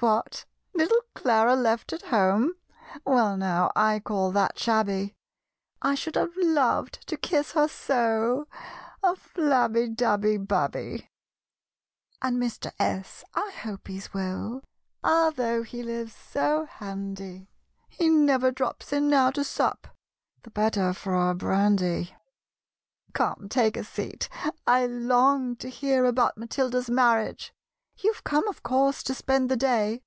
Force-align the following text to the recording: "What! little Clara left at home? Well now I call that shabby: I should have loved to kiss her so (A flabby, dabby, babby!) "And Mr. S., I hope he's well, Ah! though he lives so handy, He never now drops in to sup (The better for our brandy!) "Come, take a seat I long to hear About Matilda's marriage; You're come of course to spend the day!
"What! 0.00 0.44
little 0.74 1.00
Clara 1.14 1.56
left 1.56 1.90
at 1.94 2.02
home? 2.02 2.52
Well 3.06 3.38
now 3.38 3.72
I 3.74 4.00
call 4.00 4.32
that 4.32 4.58
shabby: 4.58 5.14
I 5.80 5.94
should 5.94 6.14
have 6.16 6.36
loved 6.36 7.06
to 7.08 7.16
kiss 7.16 7.52
her 7.52 7.68
so 7.68 8.46
(A 9.02 9.16
flabby, 9.16 9.88
dabby, 9.88 10.36
babby!) 10.36 11.10
"And 12.20 12.36
Mr. 12.36 12.70
S., 12.78 13.24
I 13.34 13.50
hope 13.62 13.88
he's 13.88 14.12
well, 14.12 14.60
Ah! 15.02 15.30
though 15.34 15.62
he 15.62 15.82
lives 15.82 16.14
so 16.14 16.66
handy, 16.66 17.48
He 17.88 18.10
never 18.10 18.48
now 18.48 18.54
drops 18.54 18.92
in 18.92 19.10
to 19.10 19.42
sup 19.42 19.88
(The 20.42 20.50
better 20.50 20.92
for 20.92 21.14
our 21.14 21.32
brandy!) 21.32 22.14
"Come, 23.14 23.46
take 23.48 23.74
a 23.74 23.84
seat 23.84 24.28
I 24.66 24.84
long 24.84 25.56
to 25.56 25.70
hear 25.70 26.04
About 26.04 26.36
Matilda's 26.36 26.90
marriage; 26.90 27.54
You're 27.98 28.14
come 28.24 28.48
of 28.48 28.64
course 28.64 29.04
to 29.04 29.14
spend 29.14 29.48
the 29.48 29.54
day! 29.56 30.02